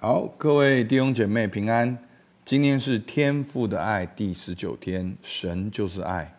[0.00, 1.98] 好，各位弟兄姐妹平安。
[2.44, 6.32] 今天是天父的爱第十九天，神就是爱。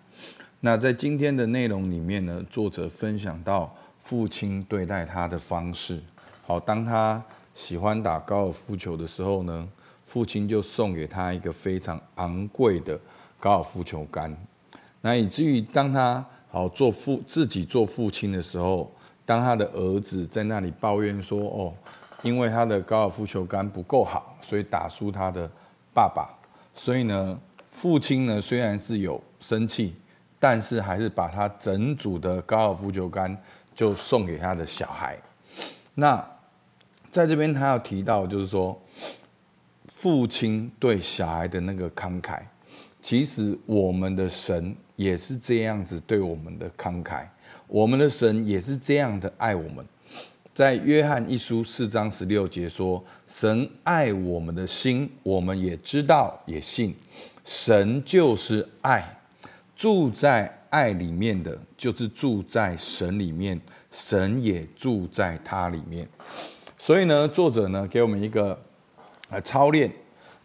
[0.61, 5.99] 那在今天的内容里面呢，作者分享到父亲对待他的方式。
[6.47, 7.21] 好，当他
[7.53, 9.67] 喜欢打高尔夫球的时候呢，
[10.05, 12.97] 父亲就送给他一个非常昂贵的
[13.41, 14.33] 高尔夫球杆。
[15.01, 18.89] 那以至于当他好做父自己做父亲的时候，
[19.25, 21.73] 当他的儿子在那里抱怨说：“哦，
[22.21, 25.49] 因为他的高尔夫球杆不够好，所以打输他的
[25.93, 26.29] 爸爸。”
[26.73, 29.95] 所以呢，父亲呢虽然是有生气，
[30.39, 33.35] 但是还是把他整组的高尔夫球杆
[33.75, 35.17] 就送给他的小孩。
[35.95, 36.25] 那
[37.09, 38.79] 在这边他要提到，就是说，
[39.87, 42.39] 父亲对小孩的那个慷慨，
[43.01, 47.25] 其实我们的神也是这样子对我们的慷慨。
[47.67, 49.85] 我们的神也是这样的爱我们，
[50.53, 56.95] 在约翰一书四章十六节说：“神爱我们的心，我们也知道也信。
[57.45, 59.19] 神就是爱，
[59.75, 63.59] 住在爱里面的，就是住在神里面，
[63.91, 66.07] 神也住在他里面。”
[66.77, 68.59] 所以呢，作者呢给我们一个
[69.29, 69.91] 呃操练，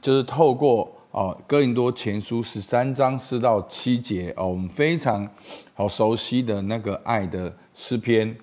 [0.00, 0.91] 就是透过。
[1.14, 5.24] 哦，哥林多前书十三章四到七节哦，我们非常
[5.72, 8.36] 好熟悉的那个爱的诗篇。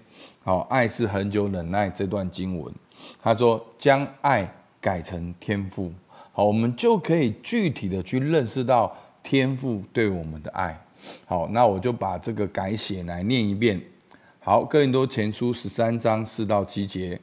[0.44, 2.73] 好，爱是恒久忍耐这段经文，
[3.22, 5.92] 他说将爱改成天赋。
[6.31, 10.80] 好，我们就可以具体的去认识到天赋对我们的爱。
[11.25, 13.80] 好，那我就把这个改写来念一遍。
[14.39, 17.19] 好，哥林多前书十三章四到七节，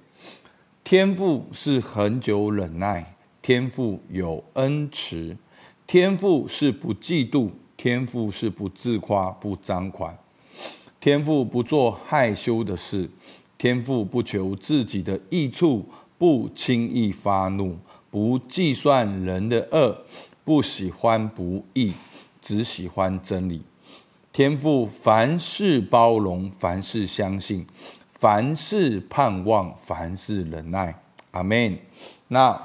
[0.85, 3.15] 天赋是恒久忍耐。
[3.41, 5.35] 天赋有恩慈，
[5.87, 10.15] 天赋是不嫉妒，天赋是不自夸，不张狂，
[11.09, 13.09] 天父不做害羞的事，
[13.57, 15.83] 天父不求自己的益处，
[16.19, 17.79] 不轻易发怒，
[18.11, 20.05] 不计算人的恶，
[20.45, 21.95] 不喜欢不义，
[22.43, 23.63] 只喜欢真理。
[24.35, 27.67] 天父凡事包容，凡事相信，
[28.13, 30.95] 凡事盼望，凡事忍耐。
[31.31, 31.79] 阿门。
[32.29, 32.61] 那。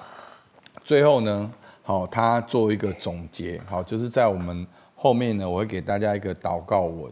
[0.84, 1.50] 最后呢，
[1.82, 4.68] 好，他做一个总结，好，就是在我们
[4.98, 7.10] 后面呢，我会给大家一个祷告文，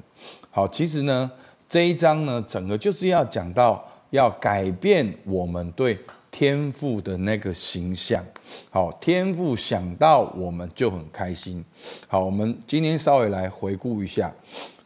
[0.51, 1.31] 好，其实呢，
[1.67, 5.97] 这一章呢，整个就是要讲到要改变我们对
[6.29, 8.23] 天父的那个形象，
[8.69, 11.63] 好，天父想到我们就很开心，
[12.07, 14.29] 好，我们今天稍微来回顾一下，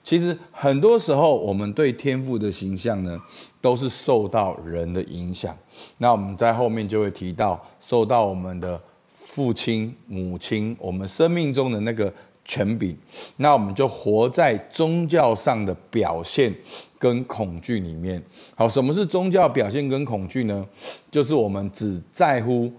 [0.04, 3.20] 其实很多时候我们对天父的形象呢，
[3.60, 5.58] 都是受到人的影响。
[5.98, 8.80] 那我们在后面就会提到，受到我们的
[9.14, 12.14] 父亲、母亲，我们生命中的那个
[12.46, 12.98] 权柄。
[13.38, 16.54] 那我们就活在宗教上的表现
[16.98, 18.24] 跟恐惧里面。
[18.56, 20.66] 好，什么是宗教表现跟恐惧呢？
[21.12, 22.72] 就是我们只在乎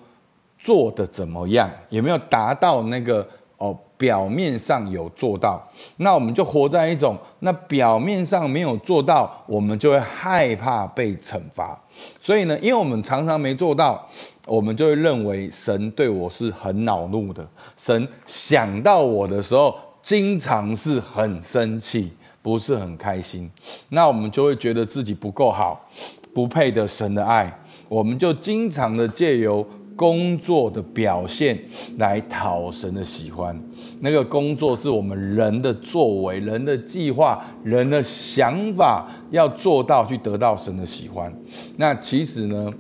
[0.59, 3.29] 做的怎么样，有没有达到那个。
[3.99, 11.79] 表面上有做到，那我们就活在一种那表面上没有做到，我们就会害怕被惩罚。
[12.21, 14.07] 所以呢，因为我们常常没做到，
[14.47, 17.47] 我们就会认为神对我是很恼怒的。
[17.77, 23.51] 神想到我的时候，经常是很生气，不是很开心。
[23.89, 25.89] 那我们就会觉得自己不够好，
[26.35, 27.51] 不配得神的爱。
[27.89, 29.67] 我们就经常的借由。
[29.97, 31.59] 工作的表现
[31.97, 33.59] 来讨神的喜欢，
[34.01, 41.33] 那个工作是我们人的作为、人的计划、人的想法要做到去得到神的喜欢。
[41.79, 42.71] 那其实呢，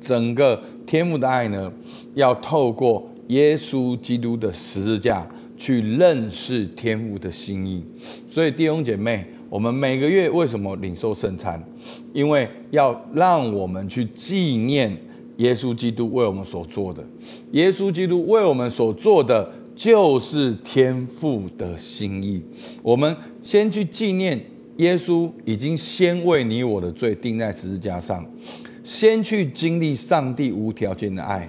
[0.00, 1.70] 整个天父的爱呢，
[2.14, 5.26] 要透过耶稣基督的十字架
[5.56, 7.84] 去认识天父的心意。
[8.28, 11.60] 所以弟兄姐妹，我们每个月为什么领受圣餐？
[12.12, 14.96] 因为要让我们去纪念。
[15.38, 17.04] 耶稣基督为我们所做的，
[17.52, 22.42] 耶稣基督为我们所做的，就是天父的心意。
[22.82, 24.40] 我们先去纪念
[24.78, 28.26] 耶稣已经先为你我的罪钉在十字架上，
[28.82, 31.48] 先去经历上帝无条件的爱，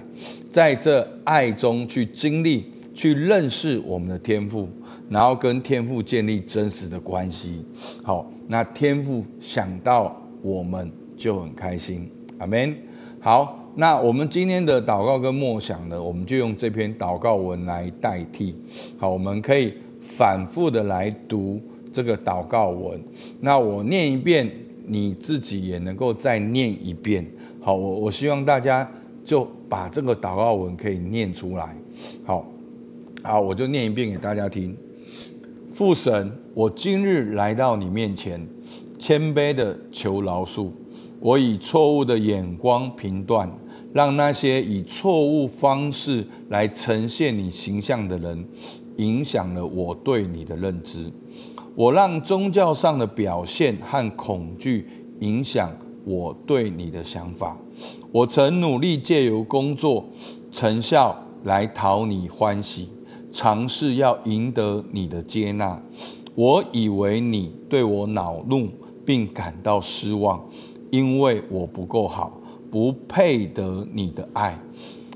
[0.52, 4.68] 在这爱中去经历、去认识我们的天父，
[5.08, 7.64] 然后跟天父建立真实的关系。
[8.04, 12.08] 好，那天父想到我们就很开心。
[12.38, 12.72] 阿门。
[13.18, 13.56] 好。
[13.80, 18.54] 那我们今天的祷告跟默想呢，我们就用这篇祷告文来代替。
[18.98, 19.72] 好，我们可以
[20.02, 21.58] 反复的来读
[21.90, 23.00] 这个祷告文。
[23.40, 24.46] 那我念一遍，
[24.86, 27.26] 你自己也能够再念一遍。
[27.58, 28.86] 好，我我希望大家
[29.24, 31.74] 就把这个祷告文可以念出来。
[32.22, 32.44] 好，
[33.22, 34.76] 好，我就念一遍给大家听。
[35.72, 38.46] 父神，我今日来到你面前，
[38.98, 40.68] 谦卑的求饶恕，
[41.18, 43.50] 我以错误的眼光评断。
[43.92, 48.44] 让那些以错误方式来呈现你形象的人，
[48.96, 51.10] 影响了我对你的认知。
[51.74, 54.86] 我让宗教上的表现和恐惧
[55.20, 55.70] 影响
[56.04, 57.56] 我对你的想法。
[58.12, 60.04] 我曾努力借由工作
[60.50, 62.88] 成效来讨你欢喜，
[63.30, 65.80] 尝试要赢得你的接纳。
[66.34, 68.68] 我以为你对我恼怒，
[69.04, 70.44] 并感到失望，
[70.90, 72.39] 因为我不够好。
[72.70, 74.58] 不配得你的爱，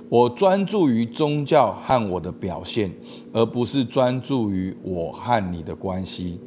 [0.09, 2.91] 我专注于宗教和我的表现，
[3.33, 6.41] 而不是专注于我和你的关系。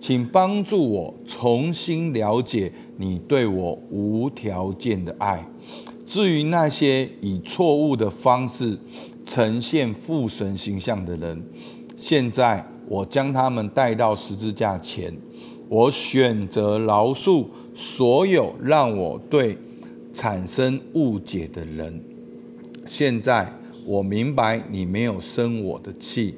[0.00, 5.44] 请帮助我重新了解你对我无条件的爱。
[6.06, 8.78] 至于那些以错误的方式
[9.26, 11.42] 呈现父神形象的人，
[11.96, 15.12] 现在我将他们带到十字架前，
[15.68, 19.58] 我选择饶恕所有让我对。
[20.18, 22.02] 产生误解的人，
[22.84, 23.48] 现在
[23.86, 26.34] 我明白你没有生我的气，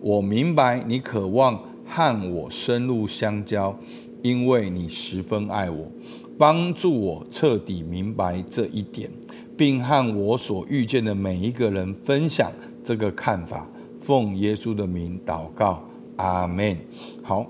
[0.00, 3.78] 我明白你渴望和我深入相交，
[4.22, 5.86] 因为你十分爱我。
[6.38, 9.10] 帮助我彻底明白这一点，
[9.54, 12.50] 并和我所遇见的每一个人分享
[12.82, 13.68] 这个看法。
[14.00, 16.74] 奉耶稣的名祷告，阿门。
[17.22, 17.46] 好，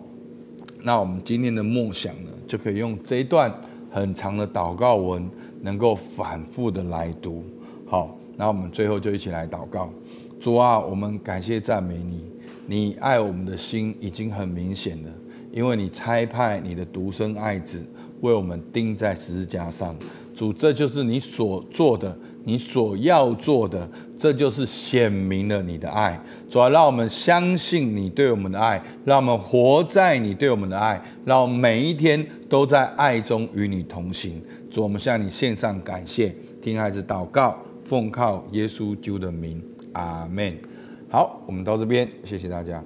[0.83, 3.55] 那我们今天的梦想呢，就可以用这一段
[3.89, 5.31] 很长的祷告文。
[5.61, 7.45] 能够反复的来读，
[7.87, 9.91] 好，那我们最后就一起来祷告。
[10.39, 12.25] 主啊，我们感谢赞美你，
[12.67, 15.11] 你爱我们的心已经很明显了，
[15.51, 17.85] 因为你差派你的独生爱子
[18.21, 19.97] 为我们钉在十字架上。
[20.33, 23.87] 主，这就是你所做的，你所要做的，
[24.17, 26.19] 这就是显明了你的爱。
[26.49, 34.41] 主啊，让我们相信你对我们的爱，让我们活在你对我们的爱，让我们每一天都在爱中与你同行。
[34.71, 39.61] 主，我们向你献上感谢，听孩子祷告，奉靠耶稣救的名，
[39.93, 40.57] 阿门。
[41.11, 42.83] 好，我们到这边，谢谢大家。